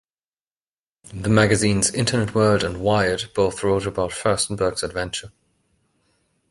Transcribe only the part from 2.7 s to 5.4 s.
"Wired" both wrote about Firstenberg's adventure.